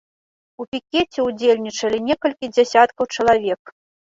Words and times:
У 0.61 0.65
пікеце 0.73 1.19
ўдзельнічалі 1.25 2.01
некалькі 2.09 2.51
дзясяткаў 2.55 3.11
чалавек. 3.15 3.61